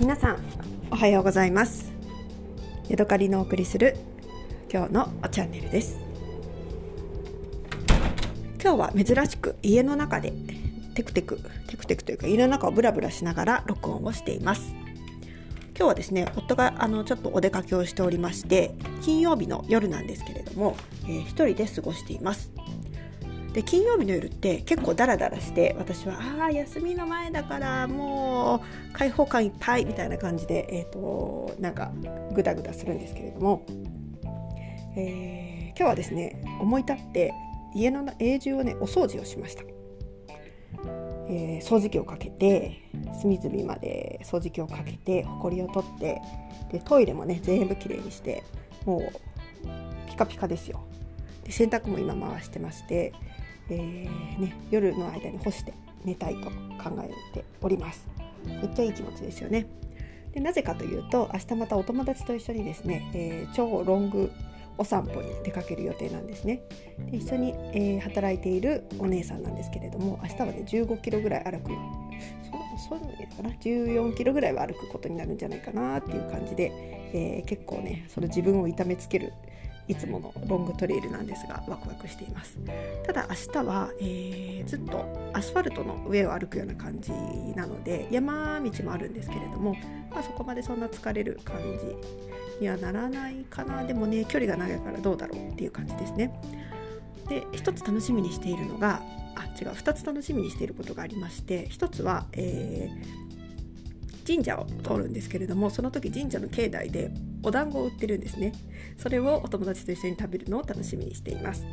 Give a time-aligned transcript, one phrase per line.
[0.00, 0.38] 皆さん
[0.90, 1.92] おはようございます。
[2.88, 3.98] ヤドカリのお送りする
[4.72, 6.00] 今日のチャンネルです。
[8.62, 10.32] 今日は珍しく家の中で
[10.94, 14.74] テクテクテクテクというか家の中をブラブラしながら録音をしています。
[15.76, 22.50] 今日はですね夫があのちょっとお出かけをしておりまして金曜日の夜なんですけれども、えー、一人で過ごしています。
[23.52, 31.90] で金曜日の夜って結構ダラダラして私はああ休みの前だからもう開放感いっぱいみたいな感じで、えーと、なんか
[32.32, 33.66] グダグダするんですけれども、
[34.96, 37.32] えー、今日はですね思い立って
[37.74, 39.64] 家の永住をねお掃除をしました、
[41.28, 42.88] えー、掃除機をかけて
[43.20, 46.20] 隅々まで掃除機をかけてほこりを取って
[46.70, 48.44] でトイレもね全部きれいにして
[48.86, 50.84] もうピカピカですよ。
[51.50, 53.12] で洗濯も今回してまして
[53.70, 55.72] えー、ね、夜の間に干して
[56.04, 56.50] 寝たいと
[56.82, 58.08] 考えております。
[58.44, 59.66] めっちゃいい気持ちですよね。
[60.32, 64.32] でなぜかというと明日またお友達と一緒にですね、えー、超ロング
[64.76, 66.62] お散歩に出かける予定なんですね。
[67.10, 71.70] で一緒に、えー、働いているお姉さんなんですけれども明日はね15キロぐらい歩く。
[72.88, 76.72] そういうのかな？14キロぐらいは歩くことになるんじゃないかなっていう感じで、
[77.12, 79.32] えー、結構ねその自分を痛めつける
[79.88, 82.58] いつものロングトレイルなんですがワクワクしています。
[83.06, 87.12] ただ明日は、えー、ずっとアスファルトの上を歩くような感じ
[87.56, 89.74] なので山道もあるんですけれども、
[90.10, 93.84] まあ、そこまでそんな疲れる感じにはならないかな。
[93.84, 96.40] でもね距離が長いからどうだろうっていう感じですね。
[97.28, 99.02] で一つ楽しみにしているのが
[99.36, 99.70] あ違う。
[99.70, 108.52] 2つ楽しみにしていることがありまして1つは、えー、神社を通るんですけれどもその時神社の境内でお団子を売ってるんですね。
[108.96, 111.64] それをお友達と一緒に食べるのを楽しみにしています。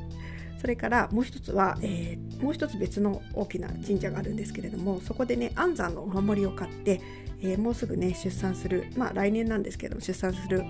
[0.60, 7.00] それからもう一つは、えー、もう一つ別の大きな神社があるんですけれどもそこでね安産のお守りを買って、
[7.42, 10.64] えー、もうすぐね出産するまあ来年なんですけど出産する、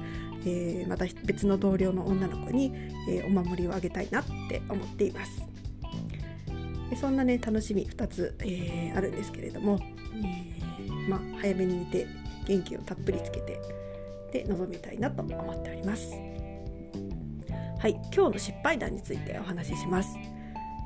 [0.46, 2.74] えー、また別の同僚の女の子に、
[3.10, 5.42] えお守りをあげたいなって思っています。
[6.90, 9.80] でそんなね楽しみ2つ、えあるんですけれども、
[10.14, 12.08] えまあ、早めに寝て
[12.46, 13.60] 元気をたっぷりつけて
[14.32, 16.12] で臨みたいなと思っております。
[17.80, 20.18] はい今日の失敗談についてお話しします、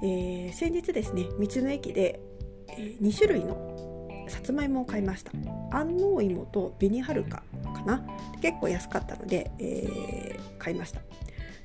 [0.04, 2.20] えー、先日ですね道の駅で、
[2.68, 5.32] えー、2種類のさつまいもを買いました。
[5.72, 7.44] 安納芋と紅はるか
[7.74, 8.06] かな。
[8.42, 11.02] 結構安かったので、えー、買いました。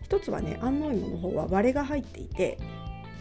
[0.03, 2.59] 一つはね安納芋の方は割れが入っていて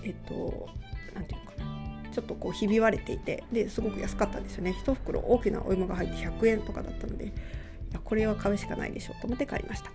[0.04, 0.70] えっと
[1.14, 2.12] 何て言うのかな。
[2.12, 4.76] ちょっとこうひび割れていてですごく安かったんですよね。
[4.86, 7.34] 1袋大きなお芋が入って100円とかだったので
[8.04, 9.92] これは買うしかないでしょうと思って買いました。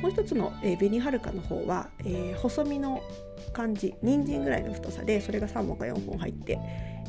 [0.00, 3.02] もう一つの、え、紅はるかの方は、えー、細身の
[3.52, 6.58] 感じ人参ぐらいの太さでそれが3本か4本入って、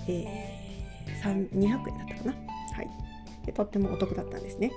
[0.08, 2.34] えー、200円だったかな、
[2.74, 2.90] はい、
[3.46, 4.72] でとってもお得だったんですね。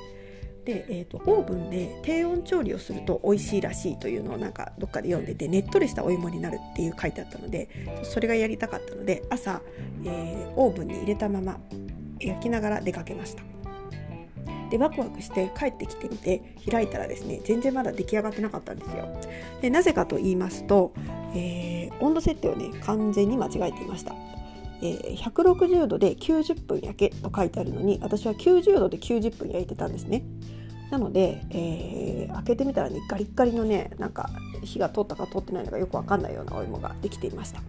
[0.65, 7.69] で、えーと、オーブンで低温調理をすると美味しいらしいというのをなんかどっかで読んでてねっとりしたお芋になるっていう書いてあったので
[8.03, 9.62] それがやりたかったので朝、
[10.04, 11.59] えー、オーブンに入れたまま
[12.19, 13.42] 焼きながら出かけました。
[14.70, 19.08] でワクワクして帰ってきてみて開いたらですね全然まだ出来上がってなかったんですよ。
[19.60, 20.92] でなぜかと言いますと、
[21.34, 24.14] えー、温度設定をね完全に間違えていました。
[24.82, 30.22] えー、160度で90分焼けと書いてあるのに私は90度で90分焼いてたんですね。
[30.91, 34.30] なので、えー、開けてみたらねガリッガリのねなんか
[34.62, 37.60] 火が通ったか通ってないのかよくわかんないようなお芋ができていました。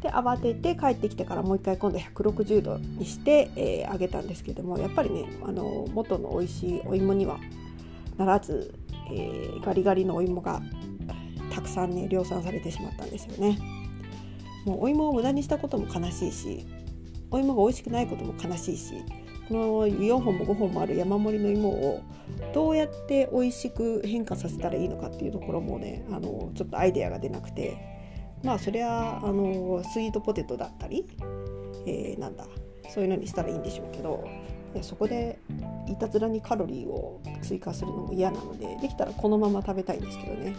[0.00, 7.38] で慌てて帰ってきてからもう一回今度160度にして、えー、揚げたんですけどもやっぱりねあの元の美味しいお芋には
[8.16, 8.74] ならず、
[9.10, 10.62] えー、ガリガリのお芋が
[11.52, 13.58] たくさんね量産されてしまったんですよね。
[14.64, 16.66] もうお芋を無駄にしたことも悲しいし
[17.30, 18.94] お芋が美味しくないことも悲しいし
[19.48, 22.02] この4本も5本もある山盛りの芋を
[22.52, 27.97] どうやって美味しく変化させたらいいのかっていうところもねあのちょっとアイデアが出なくて
[28.42, 31.06] まあそりゃあのスイートポテトだったり、
[31.86, 32.46] えー、なんだ
[32.88, 34.28] そういうのにしたらいいんでしょうけど
[34.82, 35.38] そこで
[35.86, 40.54] いたずらにカロリーを追加するのも嫌なのでできたらこのまま食べたいんですけどね。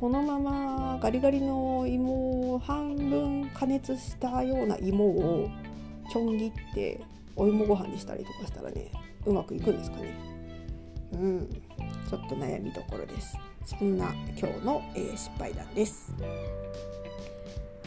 [0.00, 5.48] このままガリガリの芋を半分加熱したような芋を
[6.12, 7.00] ちょん切って
[7.34, 8.90] お芋ご飯にしたりとかしたらね
[9.24, 10.14] うまくいくんですかね。
[11.12, 11.48] うん。
[12.08, 13.38] ちょっと悩みどころです。
[13.66, 16.14] そんな今日の、えー、失敗談です。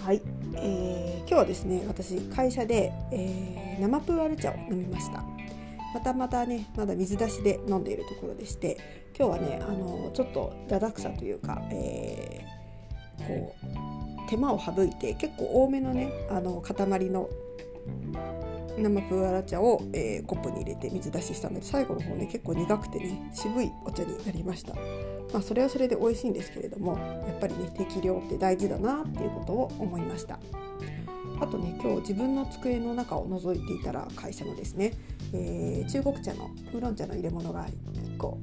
[0.03, 0.21] はい、
[0.55, 5.23] えー、今日はですね私会社で、えー、生プーアル茶を飲みました。
[5.93, 8.77] またまたねまだ水出しで飲んでいるところでして
[9.17, 13.55] 今日はねあのちょっとだだくさというか、えー、こ
[14.27, 16.75] う手間を省いて結構多めのねあの塊
[17.09, 17.29] の
[18.77, 24.75] 生プーアラ茶を、えー、コップに入れて水出ししたので最後の方ね結構苦くてね渋いお茶になりました。
[25.33, 30.39] まあ、それはそれで美味しいんですけれどもやっぱりね適量って大事だなっていうことを思いました。
[31.41, 34.93] あとね今日自分の机の中を覗いていたら会社のですね、
[35.33, 38.39] えー、中国茶のウーロン茶の入れ物が1個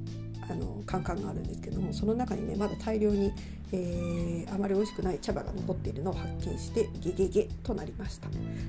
[0.49, 3.32] あのカンカンがあるんですけどもその中にねまだ大量に、
[3.73, 8.29] えー、あまり美味しくない茶葉が残っているのを発見してゲゲゲとなりました。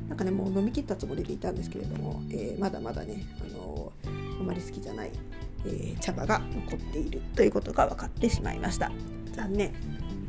[0.09, 3.93] なんかねもう飲み切ったつもりでいたんですけれども、えー、まだまだね、あの
[4.41, 5.11] あまり好きじゃない、
[5.67, 8.91] えー、茶葉が残っているということが分かってしまいました。
[9.33, 9.73] 残念。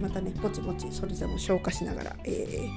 [0.01, 2.69] またねぼちぼちそれでも消化しながら、え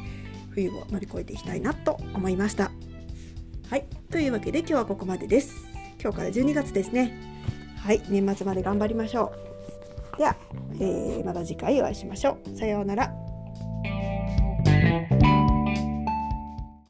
[0.51, 2.71] 冬を乗り越えていきたいなと思いました。
[3.69, 3.85] はい。
[4.09, 5.65] というわけで今日はここまでです。
[6.01, 7.13] 今日から12月ですね。
[7.77, 8.01] はい。
[8.09, 9.31] 年末まで頑張りましょ
[10.15, 10.17] う。
[10.17, 10.35] では、
[10.75, 12.57] えー、また次回お会いしましょう。
[12.57, 13.20] さようなら。